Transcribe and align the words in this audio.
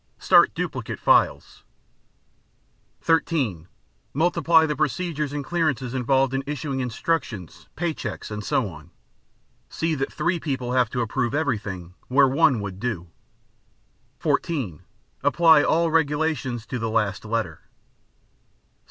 Start 0.17 0.55
duplicate 0.55 0.97
files. 0.99 1.61
(13) 3.01 3.67
Multiply 4.15 4.65
the 4.65 4.75
procedures 4.75 5.31
and 5.31 5.45
clearances 5.45 5.93
involved 5.93 6.33
in 6.33 6.43
issuing 6.47 6.79
instructions, 6.79 7.67
pay 7.75 7.93
checks, 7.93 8.31
and 8.31 8.43
so 8.43 8.67
on. 8.67 8.89
See 9.69 9.93
that 9.93 10.11
three 10.11 10.39
people 10.39 10.71
have 10.73 10.89
to 10.89 11.01
approve 11.01 11.35
everything 11.35 11.93
where 12.07 12.27
one 12.27 12.61
would 12.61 12.79
do. 12.79 13.09
(14) 14.17 14.81
Apply 15.21 15.61
all 15.61 15.91
regulations 15.91 16.65
to 16.65 16.79
the 16.79 16.89
last 16.89 17.23
letter. 17.23 17.61